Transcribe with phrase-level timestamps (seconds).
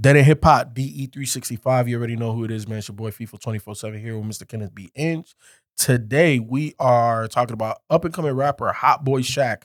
[0.00, 1.88] Dead End Hip Hop, DE365.
[1.88, 2.78] You already know who it is, man.
[2.78, 4.46] It's your boy FIFA 24 7 here with Mr.
[4.46, 4.90] Kenneth B.
[4.94, 5.34] Inch.
[5.76, 9.62] Today, we are talking about up and coming rapper Hotboy Shaq,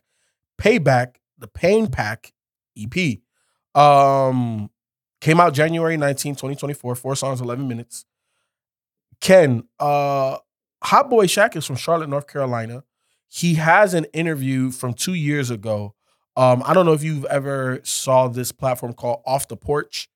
[0.60, 2.34] Payback, the Pain Pack
[2.78, 3.20] EP.
[3.76, 4.70] Um,
[5.20, 6.96] came out January 19, 2024.
[6.96, 8.06] Four songs, 11 minutes.
[9.22, 10.38] Ken, uh,
[10.84, 12.84] Hotboy Shaq is from Charlotte, North Carolina.
[13.28, 15.96] He has an interview from two years ago.
[16.36, 20.08] Um, I don't know if you've ever saw this platform called Off the Porch.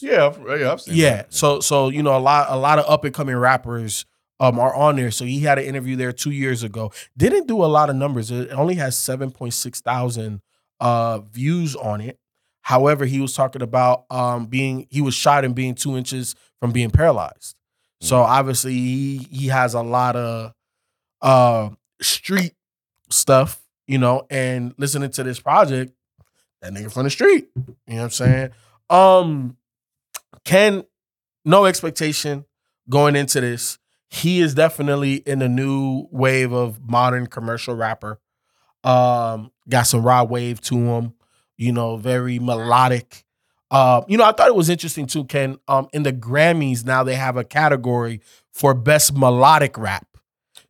[0.00, 1.16] Yeah, I've, yeah, I've seen Yeah.
[1.16, 1.34] that.
[1.34, 4.04] So so you know a lot a lot of up and coming rappers
[4.40, 5.10] um are on there.
[5.10, 6.92] So he had an interview there two years ago.
[7.16, 8.30] Didn't do a lot of numbers.
[8.30, 10.40] It only has seven point six thousand
[10.80, 12.18] uh views on it.
[12.62, 16.72] However, he was talking about um being he was shot and being two inches from
[16.72, 17.54] being paralyzed.
[18.00, 20.52] So obviously he he has a lot of
[21.22, 21.70] uh
[22.02, 22.52] street
[23.10, 25.92] stuff, you know, and listening to this project,
[26.60, 27.48] that nigga from the street.
[27.56, 28.50] You know what I'm saying?
[28.90, 29.56] Um
[30.44, 30.84] Ken,
[31.44, 32.44] no expectation
[32.88, 33.78] going into this.
[34.08, 38.20] He is definitely in a new wave of modern commercial rapper.
[38.84, 41.14] Um, got some Rod Wave to him,
[41.56, 43.24] you know, very melodic.
[43.70, 45.56] Uh, you know, I thought it was interesting too, Ken.
[45.66, 48.20] Um, in the Grammys now they have a category
[48.52, 50.06] for best melodic rap.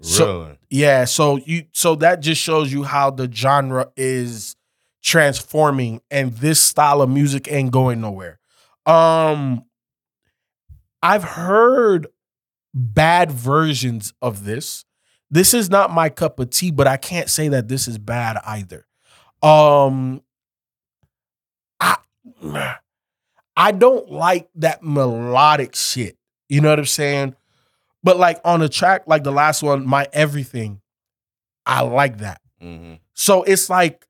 [0.00, 0.58] So- Really?
[0.70, 4.56] Yeah, so you so that just shows you how the genre is
[5.02, 8.40] transforming and this style of music ain't going nowhere.
[8.86, 9.64] Um
[11.02, 12.06] I've heard
[12.72, 14.84] bad versions of this.
[15.30, 18.38] This is not my cup of tea, but I can't say that this is bad
[18.44, 18.86] either.
[19.42, 20.22] Um
[21.80, 21.96] I
[23.56, 26.16] I don't like that melodic shit.
[26.48, 27.36] You know what I'm saying?
[28.02, 30.80] But like on a track like the last one, My Everything,
[31.64, 32.40] I like that.
[32.60, 34.06] hmm So it's like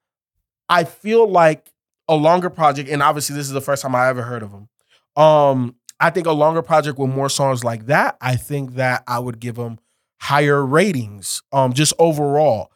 [0.69, 1.71] I feel like
[2.09, 4.69] a longer project, and obviously this is the first time I ever heard of him.
[5.17, 9.19] Um, I think a longer project with more songs like that, I think that I
[9.19, 9.79] would give him
[10.21, 12.71] higher ratings, um, just overall.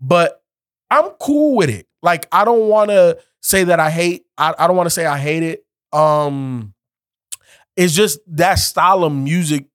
[0.00, 0.42] But
[0.90, 1.86] I'm cool with it.
[2.02, 4.26] Like I don't want to say that I hate.
[4.36, 5.64] I, I don't want to say I hate it.
[5.92, 6.74] Um,
[7.76, 9.66] it's just that style of music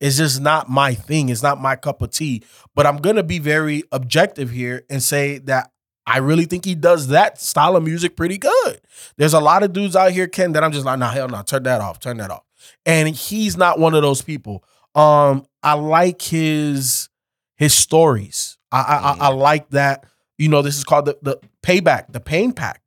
[0.00, 1.28] is just not my thing.
[1.28, 2.42] It's not my cup of tea.
[2.74, 5.70] But I'm gonna be very objective here and say that
[6.08, 8.80] I really think he does that style of music pretty good.
[9.18, 11.42] There's a lot of dudes out here, Ken, that I'm just like, nah, hell no,
[11.42, 12.44] turn that off, turn that off.
[12.86, 14.64] And he's not one of those people.
[14.94, 17.10] Um, I like his
[17.56, 18.56] his stories.
[18.72, 20.06] I I, I, I like that.
[20.38, 22.80] You know, this is called the the payback, the pain pack.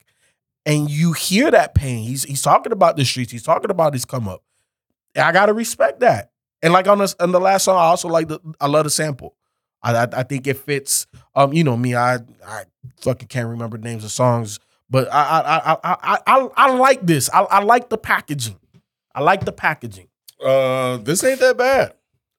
[0.65, 2.03] And you hear that pain.
[2.03, 3.31] He's he's talking about the streets.
[3.31, 4.43] He's talking about his come up.
[5.15, 6.31] I gotta respect that.
[6.63, 8.89] And like on this on the last song, I also like the I love the
[8.89, 9.35] sample.
[9.83, 11.05] I, I I think it fits.
[11.35, 12.15] Um, you know me, I
[12.45, 12.63] I
[13.01, 14.59] fucking can't remember names of songs,
[14.89, 17.29] but I I I I I, I, I like this.
[17.33, 18.59] I, I like the packaging.
[19.13, 20.07] I like the packaging.
[20.43, 21.93] Uh, this ain't that bad.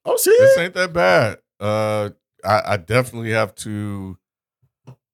[0.05, 1.37] Oh, see, This ain't that bad.
[1.59, 2.09] Uh,
[2.43, 4.17] I, I definitely have to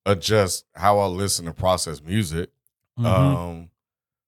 [0.05, 2.49] adjust how I listen and process music.
[2.97, 3.05] Mm-hmm.
[3.05, 3.69] Um,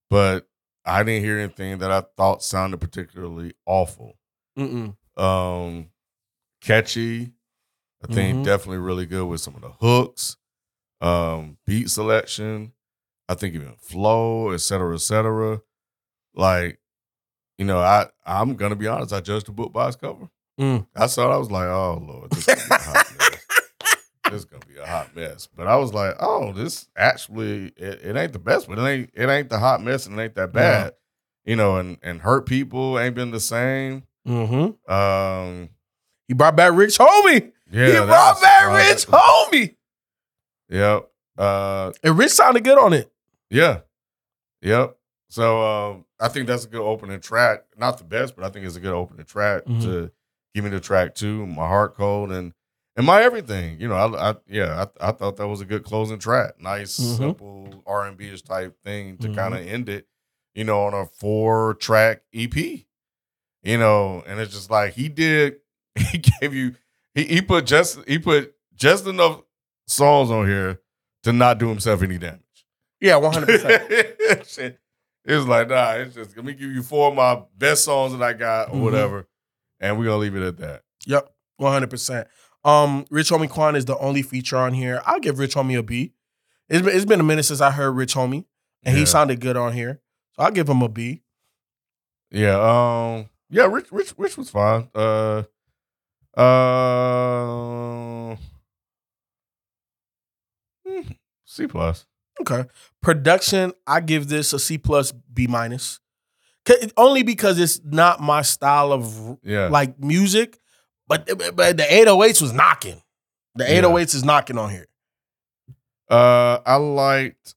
[0.10, 0.48] but
[0.86, 4.18] I didn't hear anything that I thought sounded particularly awful.
[4.58, 4.96] Mm-mm.
[5.22, 5.90] Um,
[6.62, 7.32] catchy.
[8.04, 8.44] I think Mhm.
[8.46, 10.38] definitely really good with some of the hooks,
[11.02, 12.74] um, beat selection.
[13.30, 15.62] I think even flow, et cetera, et cetera.
[16.34, 16.80] Like,
[17.58, 19.14] you know, I I'm gonna be honest.
[19.14, 20.30] I judged the book by its cover.
[20.60, 20.86] Mm.
[20.96, 21.34] I saw it.
[21.34, 23.28] I was like, oh lord, this is gonna be a hot mess.
[24.26, 25.48] This is gonna be a hot mess.
[25.54, 29.10] But I was like, oh, this actually it, it ain't the best, but it ain't
[29.14, 30.94] it ain't the hot mess and it ain't that bad.
[31.44, 34.04] You know, and and hurt people ain't been the same.
[34.28, 34.92] Mm-hmm.
[34.94, 35.70] Um,
[36.28, 37.52] He brought back Rich Homie.
[37.72, 39.76] Yeah, he brought back Rich Homie.
[40.70, 41.10] Yep.
[41.38, 43.12] Uh, And Rich sounded good on it.
[43.50, 43.80] yeah.
[44.62, 44.96] Yep.
[45.30, 47.64] So um, I think that's a good opening track.
[47.78, 49.82] Not the best, but I think it's a good opening track Mhm.
[49.84, 50.12] to
[50.54, 51.48] give me the track too.
[51.48, 52.54] My heart cold and
[52.98, 53.80] and my everything.
[53.80, 56.60] You know, I, I yeah, I, I thought that was a good closing track.
[56.60, 57.18] Nice, Mhm.
[57.18, 59.36] simple R and B ish type thing to Mhm.
[59.36, 60.06] kind of end it.
[60.54, 62.86] You know, on a four track EP.
[63.64, 65.56] You know, and it's just like he did.
[66.12, 66.76] He gave you.
[67.14, 69.42] He he put just he put just enough
[69.88, 70.80] songs on here
[71.24, 72.40] to not do himself any damage.
[73.00, 74.48] Yeah, one hundred percent.
[74.48, 74.80] Shit.
[75.26, 78.12] It was like, nah, it's just let me give you four of my best songs
[78.14, 78.82] that I got or Mhm.
[78.82, 79.28] whatever.
[79.80, 80.84] And we're gonna leave it at that.
[81.06, 82.28] Yep, one hundred percent.
[82.64, 85.02] Um, Rich Homie Quan is the only feature on here.
[85.06, 86.14] I'll give Rich Homie a B.
[86.70, 88.46] It's been, it's been a minute since I heard Rich Homie,
[88.84, 90.00] and he sounded good on here,
[90.36, 91.24] so I'll give him a B.
[92.32, 94.90] Yeah, um, yeah, Rich Rich Rich was fine.
[94.96, 95.44] Uh
[96.38, 98.36] uh
[100.88, 101.02] hmm,
[101.46, 102.06] C plus.
[102.40, 102.66] Okay.
[103.02, 106.00] Production, I give this a C plus B minus.
[106.96, 109.68] Only because it's not my style of Yeah.
[109.68, 110.60] like music,
[111.08, 113.02] but but the 808s was knocking.
[113.56, 113.96] The Yeah.
[113.98, 114.88] is knocking on here.
[116.10, 117.56] Uh, I liked,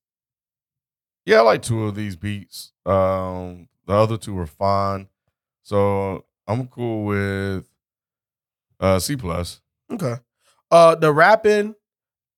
[1.27, 2.73] yeah, I like two of these beats.
[2.87, 5.09] Um, the other two were fine,
[5.63, 7.67] so I'm cool with
[8.85, 9.61] uh C plus.
[9.91, 10.17] Okay.
[10.71, 11.75] Uh the rapping,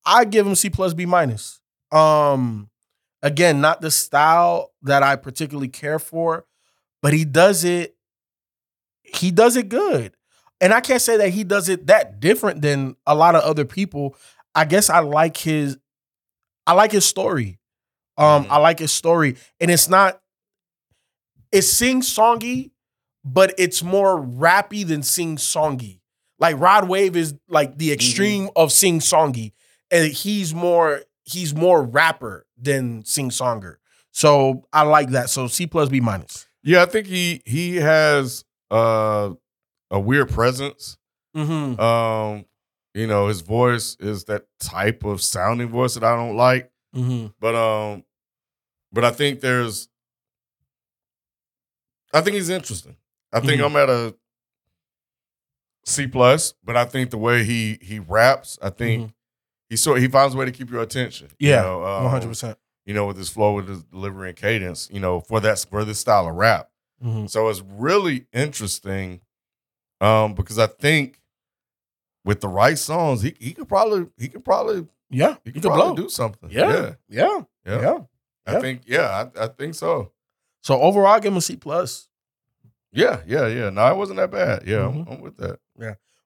[0.05, 1.61] I give him C plus B minus.
[1.93, 2.71] Um
[3.23, 6.47] again, not the style that I particularly care for,
[7.03, 7.97] but he does it
[9.03, 10.15] he does it good.
[10.61, 13.65] And I can't say that he does it that different than a lot of other
[13.65, 14.17] people.
[14.55, 15.79] I guess I like his
[16.67, 17.59] I like his story.
[18.17, 18.51] Um Mhm.
[18.51, 20.21] I like his story and it's not
[21.53, 22.71] it's sing songy,
[23.25, 26.01] but it's more rappy than sing songy.
[26.39, 29.53] Like Rod Wave is like the extreme of sing songy,
[29.91, 33.77] and he's more he's more rapper than sing songer.
[34.13, 35.31] So I like that.
[35.31, 36.47] So C plus B minus.
[36.63, 39.31] Yeah, I think he he has uh
[39.91, 40.99] a weird presence.
[41.37, 41.81] Mm-hmm.
[41.81, 42.45] Um,
[42.95, 46.71] you know, his voice is that type of sounding voice that I don't like.
[46.95, 47.27] Mm-hmm.
[47.41, 48.05] But um,
[48.93, 49.89] but I think there's,
[52.13, 52.97] I think he's interesting.
[53.33, 53.67] I think Mhm.
[53.67, 54.15] I'm at a
[55.87, 59.13] C plus, but I think the way he he raps, I think
[59.71, 61.29] he sort he finds a way to keep your attention.
[61.39, 62.59] Yeah, um, One hundred percent.
[62.85, 64.89] You know, with his flow, with his delivery and cadence.
[64.93, 66.71] You know, for that for this style of rap.
[67.05, 67.27] Mm-hmm.
[67.27, 69.21] So it's really interesting,
[70.01, 71.21] um, because I think
[72.25, 75.63] with the right songs, he he could probably he could probably Yeah, he you could
[75.63, 76.05] probably blow.
[76.05, 76.51] do something.
[76.51, 77.81] Yeah, yeah, yeah, yeah.
[77.81, 77.99] yeah.
[78.47, 78.61] I Yeah.
[78.61, 80.13] think yeah, I, I think so.
[80.63, 82.09] So overall, I give him a C plus.
[82.97, 83.71] Yeah, yeah, yeah.
[83.71, 84.63] No, it wasn't that bad.
[84.67, 85.07] Yeah, Mhm.
[85.07, 85.59] I'm, I'm with that.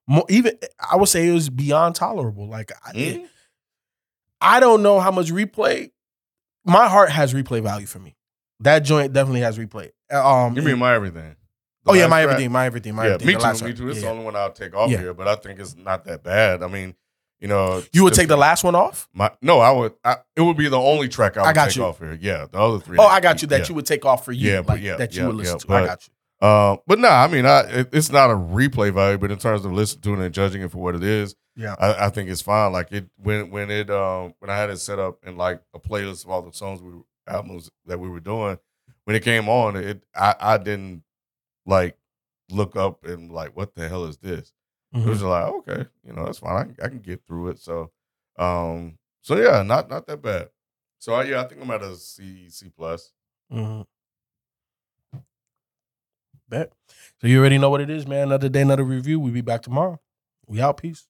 [0.07, 0.57] More, even
[0.91, 2.47] I would say it was beyond tolerable.
[2.47, 3.27] Like I, Mhm.
[4.41, 5.91] I don't know how much replay.
[6.65, 8.15] My heart has replay value for me.
[8.61, 9.91] That joint definitely has replay.
[10.11, 11.35] Um, You mean my everything?
[11.83, 12.33] The oh yeah, my track?
[12.33, 13.27] everything, my everything, my Yeah, everything.
[13.27, 13.39] me too.
[13.39, 13.75] Me one.
[13.75, 13.89] too.
[13.89, 14.05] It's Yeah.
[14.05, 14.97] the only one I'll take off Yeah.
[14.99, 16.61] here, but I think it's not that bad.
[16.63, 16.95] I mean,
[17.39, 19.09] you know, You would take the last one off?
[19.13, 19.93] My no, I would.
[20.05, 21.85] I, it would be the only track I would I got take you.
[21.85, 22.17] off here.
[22.21, 22.97] Yeah, the other three.
[22.99, 23.47] Oh, I got you.
[23.47, 23.65] That yeah.
[23.69, 24.51] you would take off for you.
[24.51, 25.83] Yeah, but like, yeah, that you yeah, would listen yeah, to.
[25.83, 26.13] I got you.
[26.41, 29.63] Uh, but no, I mean, I it, it's not a replay value, but in terms
[29.63, 31.75] of listening to it and judging it for what it is, Yeah.
[31.79, 32.71] I, I think it's fine.
[32.71, 35.79] Like it when when it um when I had it set up in like a
[35.79, 38.57] playlist of all the songs we were, albums that we were doing,
[39.05, 41.03] when it came on, it I I didn't
[41.65, 41.97] like
[42.49, 44.51] look up and like what the hell is this?
[44.93, 45.05] It Mhm.
[45.05, 46.55] was just like okay, you know that's fine.
[46.57, 47.59] I can, I can get through it.
[47.59, 47.91] So
[48.39, 50.49] um so yeah, not not that bad.
[50.99, 53.11] So I, yeah, I think I'm at a C C plus.
[53.51, 53.85] Mhm.
[56.51, 56.73] Bet.
[57.21, 58.23] So you already know what it is, man.
[58.23, 59.19] Another day, another review.
[59.19, 59.99] We'll be back tomorrow.
[60.47, 60.77] We out.
[60.77, 61.07] Peace.